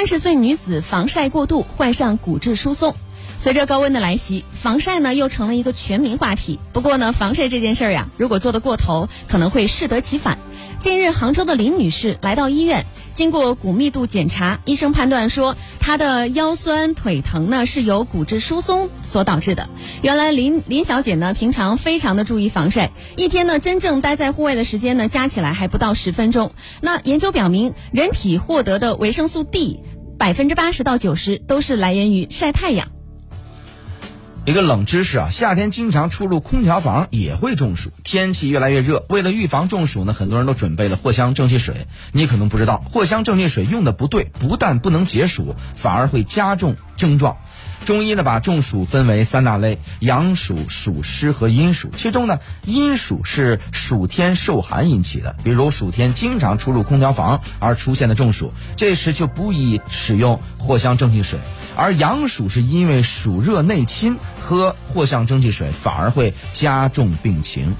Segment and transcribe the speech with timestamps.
[0.00, 2.94] 三十岁女子防晒过度，患上骨质疏松。
[3.36, 6.58] 随着高温的来袭，防晒呢又成了一个全民话题。
[6.72, 10.38] 不过呢，防晒这件事儿呀，如果做得过头，可能会适得其反。
[10.78, 19.68] 近日，杭州的林女士来到医院，经过骨密度检查，医生判断说她的腰酸腿疼呢是由骨质疏松所导致的。
[20.00, 26.52] 原来林林小姐呢平常非常的注意防晒，一天呢真正待在户外的时间呢加起来还不到十分钟。
[26.80, 29.80] 那研究表明，人体获得的维生素 D
[30.20, 32.99] 百分之八十到九十都是来源于晒太阳。
[34.46, 37.90] 一个冷知识啊，夏天经常出入空调房也会中暑。
[38.02, 41.86] 天气越来越热，为了预防中暑呢，很多人都准备了藿香正气水。
[42.12, 47.36] 你可能不知道，藿香正气水用的不对，不但不能解暑，反而会加重症状。
[47.84, 51.90] 中医呢，把中暑分为三大类：阳暑、暑湿和阴暑。
[51.94, 61.38] 其中呢，阴暑是暑天受寒引起的，比如暑天经常出入空调房而出现的中暑，这时就不宜使用藿香正气水。
[61.76, 67.76] 而阳暑是因为暑热内侵，喝藿香正气水反而会加重病情。